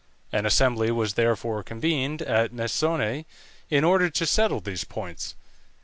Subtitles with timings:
[0.33, 3.23] An assembly was therefore convened at Mecone
[3.69, 5.35] in order to settle these points.